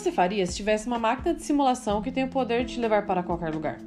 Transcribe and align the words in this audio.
você 0.00 0.10
faria 0.10 0.46
se 0.46 0.56
tivesse 0.56 0.86
uma 0.86 0.98
máquina 0.98 1.34
de 1.34 1.42
simulação 1.42 2.00
que 2.00 2.10
tem 2.10 2.24
o 2.24 2.28
poder 2.28 2.64
de 2.64 2.74
te 2.74 2.80
levar 2.80 3.06
para 3.06 3.22
qualquer 3.22 3.54
lugar? 3.54 3.78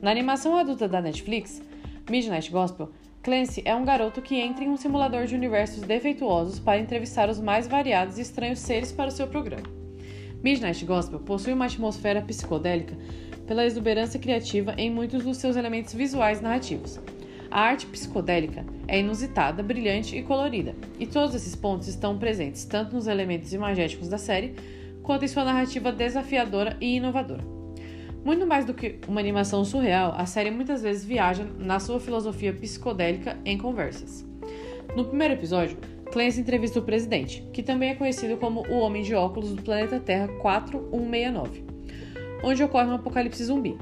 Na 0.00 0.10
animação 0.10 0.56
adulta 0.56 0.86
da 0.86 1.00
Netflix, 1.00 1.60
Midnight 2.08 2.50
Gospel, 2.50 2.90
Clancy 3.22 3.60
é 3.64 3.74
um 3.74 3.84
garoto 3.84 4.22
que 4.22 4.36
entra 4.36 4.64
em 4.64 4.68
um 4.68 4.76
simulador 4.76 5.26
de 5.26 5.34
universos 5.34 5.82
defeituosos 5.82 6.60
para 6.60 6.78
entrevistar 6.78 7.28
os 7.28 7.40
mais 7.40 7.66
variados 7.66 8.16
e 8.16 8.22
estranhos 8.22 8.60
seres 8.60 8.92
para 8.92 9.08
o 9.08 9.10
seu 9.10 9.26
programa. 9.26 9.66
Midnight 10.42 10.84
Gospel 10.84 11.18
possui 11.18 11.52
uma 11.52 11.66
atmosfera 11.66 12.22
psicodélica 12.22 12.96
pela 13.46 13.66
exuberância 13.66 14.20
criativa 14.20 14.74
em 14.78 14.88
muitos 14.88 15.24
dos 15.24 15.36
seus 15.36 15.56
elementos 15.56 15.92
visuais 15.92 16.40
narrativos. 16.40 16.98
A 17.50 17.60
arte 17.60 17.86
psicodélica 17.86 18.64
é 18.86 19.00
inusitada, 19.00 19.62
brilhante 19.62 20.16
e 20.16 20.22
colorida, 20.22 20.76
e 20.98 21.06
todos 21.06 21.34
esses 21.34 21.56
pontos 21.56 21.88
estão 21.88 22.16
presentes 22.16 22.64
tanto 22.64 22.94
nos 22.94 23.08
elementos 23.08 23.52
imagéticos 23.52 24.08
da 24.08 24.16
série 24.16 24.54
quanto 25.02 25.24
em 25.24 25.28
sua 25.28 25.44
narrativa 25.44 25.92
desafiadora 25.92 26.76
e 26.80 26.96
inovadora. 26.96 27.42
Muito 28.24 28.46
mais 28.46 28.64
do 28.64 28.74
que 28.74 28.98
uma 29.08 29.20
animação 29.20 29.64
surreal, 29.64 30.14
a 30.16 30.26
série 30.26 30.50
muitas 30.50 30.82
vezes 30.82 31.04
viaja 31.04 31.44
na 31.58 31.80
sua 31.80 31.98
filosofia 31.98 32.52
psicodélica 32.52 33.38
em 33.44 33.56
conversas. 33.56 34.26
No 34.94 35.06
primeiro 35.06 35.34
episódio, 35.34 35.78
Clancy 36.12 36.40
entrevista 36.40 36.80
o 36.80 36.82
presidente, 36.82 37.42
que 37.52 37.62
também 37.62 37.90
é 37.90 37.94
conhecido 37.94 38.36
como 38.36 38.66
o 38.68 38.80
Homem 38.80 39.02
de 39.02 39.14
Óculos 39.14 39.54
do 39.54 39.62
planeta 39.62 40.00
Terra 40.00 40.28
4169, 40.40 41.64
onde 42.42 42.62
ocorre 42.62 42.88
um 42.88 42.94
apocalipse 42.94 43.44
zumbi. 43.44 43.78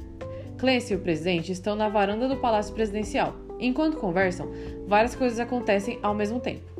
Clancy 0.58 0.92
e 0.92 0.96
o 0.96 1.00
presidente 1.00 1.50
estão 1.50 1.74
na 1.74 1.88
varanda 1.88 2.28
do 2.28 2.36
Palácio 2.36 2.74
Presidencial. 2.74 3.34
Enquanto 3.58 3.96
conversam, 3.96 4.50
várias 4.86 5.14
coisas 5.14 5.40
acontecem 5.40 5.98
ao 6.02 6.14
mesmo 6.14 6.38
tempo. 6.38 6.78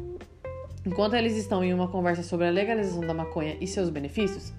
Enquanto 0.89 1.13
eles 1.13 1.37
estão 1.37 1.63
em 1.63 1.75
uma 1.75 1.87
conversa 1.87 2.23
sobre 2.23 2.47
a 2.47 2.51
legalização 2.51 3.03
da 3.03 3.13
maconha 3.13 3.59
e 3.61 3.67
seus 3.67 3.91
benefícios, 3.91 4.55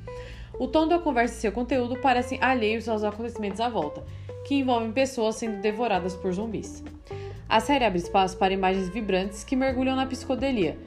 o 0.60 0.68
tom 0.68 0.88
da 0.88 1.00
conversa 1.00 1.34
e 1.34 1.38
seu 1.40 1.52
conteúdo 1.52 2.00
parecem 2.00 2.38
alheios 2.40 2.88
aos 2.88 3.04
acontecimentos 3.04 3.60
à 3.60 3.68
volta, 3.68 4.04
que 4.48 4.54
envolvem 4.54 4.92
pessoas 4.92 5.38
sendo 5.38 5.60
devoradas 5.60 6.16
por 6.16 6.32
zumbis. 6.32 6.84
A 7.50 7.60
série 7.60 7.84
abre 7.84 7.98
espaço 7.98 8.38
para 8.38 8.54
imagens 8.54 8.90
vibrantes 8.90 9.44
que 9.44 9.56
mergulham 9.56 9.96
na 9.96 10.06
psicodelia, 10.06 10.78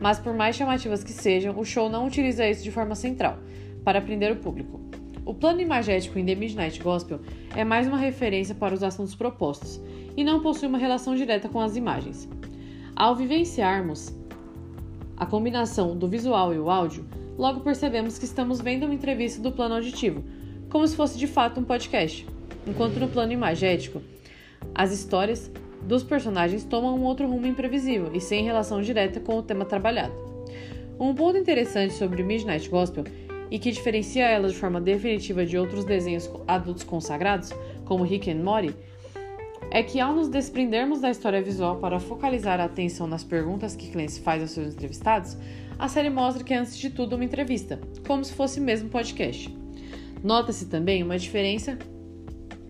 mas 0.00 0.18
por 0.18 0.34
mais 0.34 0.56
chamativas 0.56 1.04
que 1.04 1.12
sejam, 1.12 1.56
o 1.56 1.64
show 1.64 1.88
não 1.88 2.04
utiliza 2.04 2.48
isso 2.48 2.64
de 2.64 2.72
forma 2.72 2.96
central, 2.96 3.38
para 3.84 4.00
prender 4.00 4.32
o 4.32 4.36
público. 4.40 4.80
O 5.24 5.32
plano 5.32 5.60
imagético 5.60 6.18
em 6.18 6.26
The 6.26 6.34
Midnight 6.34 6.82
Gospel 6.82 7.20
é 7.54 7.62
mais 7.62 7.86
uma 7.86 7.98
referência 7.98 8.52
para 8.52 8.74
os 8.74 8.82
assuntos 8.82 9.14
propostos 9.14 9.80
e 10.16 10.24
não 10.24 10.42
possui 10.42 10.66
uma 10.66 10.76
relação 10.76 11.14
direta 11.14 11.48
com 11.48 11.60
as 11.60 11.76
imagens. 11.76 12.28
Ao 12.96 13.14
vivenciarmos 13.14 14.17
a 15.18 15.26
combinação 15.26 15.96
do 15.96 16.06
visual 16.06 16.54
e 16.54 16.58
o 16.58 16.70
áudio, 16.70 17.04
logo 17.36 17.60
percebemos 17.60 18.18
que 18.18 18.24
estamos 18.24 18.60
vendo 18.60 18.84
uma 18.84 18.94
entrevista 18.94 19.42
do 19.42 19.50
plano 19.50 19.74
auditivo, 19.74 20.22
como 20.70 20.86
se 20.86 20.94
fosse 20.94 21.18
de 21.18 21.26
fato 21.26 21.58
um 21.58 21.64
podcast, 21.64 22.24
enquanto 22.66 23.00
no 23.00 23.08
plano 23.08 23.32
imagético, 23.32 24.00
as 24.72 24.92
histórias 24.92 25.50
dos 25.82 26.04
personagens 26.04 26.64
tomam 26.64 26.96
um 26.96 27.02
outro 27.02 27.26
rumo 27.26 27.46
imprevisível 27.46 28.10
e 28.14 28.20
sem 28.20 28.44
relação 28.44 28.80
direta 28.80 29.18
com 29.18 29.38
o 29.38 29.42
tema 29.42 29.64
trabalhado. 29.64 30.14
Um 31.00 31.14
ponto 31.14 31.36
interessante 31.36 31.94
sobre 31.94 32.22
Midnight 32.22 32.68
Gospel 32.68 33.04
e 33.50 33.58
que 33.58 33.72
diferencia 33.72 34.24
ela 34.24 34.48
de 34.48 34.54
forma 34.54 34.80
definitiva 34.80 35.44
de 35.44 35.58
outros 35.58 35.84
desenhos 35.84 36.30
adultos 36.46 36.84
consagrados, 36.84 37.52
como 37.84 38.04
Rick 38.04 38.30
and 38.30 38.42
Morty, 38.42 38.74
é 39.70 39.82
que 39.82 40.00
ao 40.00 40.14
nos 40.14 40.28
desprendermos 40.28 41.00
da 41.00 41.10
história 41.10 41.42
visual 41.42 41.76
para 41.76 42.00
focalizar 42.00 42.60
a 42.60 42.64
atenção 42.64 43.06
nas 43.06 43.22
perguntas 43.22 43.76
que 43.76 43.90
Clancy 43.90 44.20
faz 44.20 44.42
aos 44.42 44.52
seus 44.52 44.74
entrevistados, 44.74 45.36
a 45.78 45.88
série 45.88 46.10
mostra 46.10 46.42
que 46.42 46.54
é 46.54 46.58
antes 46.58 46.76
de 46.76 46.90
tudo 46.90 47.16
uma 47.16 47.24
entrevista, 47.24 47.78
como 48.06 48.24
se 48.24 48.32
fosse 48.32 48.60
mesmo 48.60 48.88
podcast. 48.88 49.54
Nota-se 50.22 50.66
também 50.66 51.02
uma 51.02 51.18
diferença 51.18 51.78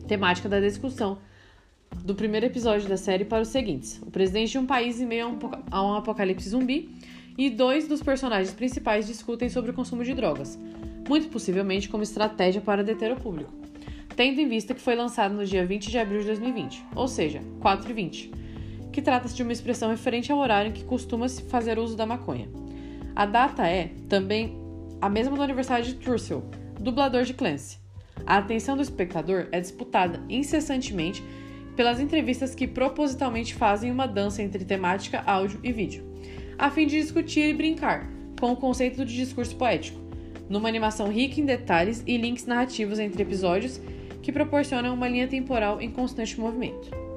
temática 0.07 0.49
da 0.49 0.61
discussão 0.61 1.19
do 2.05 2.15
primeiro 2.15 2.47
episódio 2.47 2.89
da 2.89 2.97
série 2.97 3.25
para 3.25 3.43
os 3.43 3.49
seguintes: 3.49 4.01
o 4.03 4.11
presidente 4.11 4.53
de 4.53 4.59
um 4.59 4.67
país 4.67 5.01
em 5.01 5.07
meio 5.07 5.39
a 5.71 5.83
um 5.83 5.95
apocalipse 5.95 6.49
zumbi 6.49 6.91
e 7.37 7.49
dois 7.49 7.87
dos 7.87 8.03
personagens 8.03 8.53
principais 8.53 9.07
discutem 9.07 9.49
sobre 9.49 9.71
o 9.71 9.75
consumo 9.75 10.05
de 10.05 10.13
drogas, 10.13 10.59
muito 11.09 11.29
possivelmente 11.29 11.89
como 11.89 12.03
estratégia 12.03 12.61
para 12.61 12.83
deter 12.83 13.13
o 13.13 13.17
público, 13.17 13.53
tendo 14.19 14.41
em 14.41 14.49
vista 14.49 14.75
que 14.75 14.81
foi 14.81 14.97
lançado 14.97 15.33
no 15.33 15.47
dia 15.47 15.65
20 15.65 15.93
de 15.93 15.97
abril 15.97 16.19
de 16.19 16.27
2020, 16.27 16.85
ou 16.97 17.07
seja, 17.07 17.41
4 17.61 17.89
e 17.89 17.95
20, 17.95 18.33
que 18.91 19.01
trata-se 19.01 19.37
de 19.37 19.45
uma 19.45 19.53
expressão 19.53 19.91
referente 19.91 20.33
ao 20.33 20.41
horário 20.41 20.71
em 20.71 20.73
que 20.73 20.83
costuma-se 20.83 21.43
fazer 21.43 21.79
uso 21.79 21.97
da 21.97 22.05
maconha. 22.05 22.49
A 23.15 23.25
data 23.25 23.65
é 23.65 23.93
também 24.09 24.59
a 25.01 25.09
mesma 25.09 25.37
do 25.37 25.43
aniversário 25.45 25.85
de 25.85 25.95
Trussell, 25.95 26.43
dublador 26.81 27.23
de 27.23 27.33
Clancy. 27.33 27.79
A 28.27 28.39
atenção 28.39 28.75
do 28.75 28.83
espectador 28.83 29.47
é 29.53 29.61
disputada 29.61 30.21
incessantemente 30.29 31.23
pelas 31.77 32.01
entrevistas 32.01 32.57
que 32.57 32.67
propositalmente 32.67 33.55
fazem 33.55 33.89
uma 33.89 34.09
dança 34.09 34.43
entre 34.43 34.65
temática, 34.65 35.23
áudio 35.25 35.61
e 35.63 35.71
vídeo, 35.71 36.03
a 36.59 36.69
fim 36.73 36.89
de 36.89 37.01
discutir 37.01 37.51
e 37.51 37.55
brincar 37.55 38.11
com 38.41 38.51
o 38.51 38.57
conceito 38.57 39.05
de 39.05 39.15
discurso 39.15 39.55
poético, 39.55 40.01
numa 40.49 40.69
animação 40.69 41.09
rica 41.09 41.41
em 41.41 41.45
detalhes 41.45 42.03
e 42.05 42.17
links 42.17 42.47
narrativos 42.47 42.99
entre 42.99 43.23
episódios 43.23 43.81
que 44.23 44.33
proporcionam 44.33 44.95
uma 44.95 45.09
linha 45.09 45.29
temporal 45.29 45.81
em 45.81 45.91
constante 45.91 46.41
movimento. 46.41 47.08